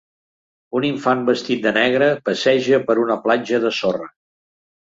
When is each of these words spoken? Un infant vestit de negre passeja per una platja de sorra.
Un 0.79 0.87
infant 0.89 1.21
vestit 1.27 1.61
de 1.67 1.75
negre 1.75 2.09
passeja 2.31 2.81
per 2.89 2.99
una 3.05 3.21
platja 3.29 3.63
de 3.69 3.77
sorra. 3.85 4.13